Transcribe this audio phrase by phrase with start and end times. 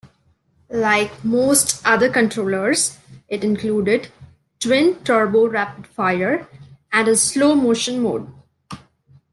[0.73, 4.11] Like most other controllers, it included
[4.59, 6.47] twin turbo rapid-fire
[6.91, 8.27] and a slow motion mode.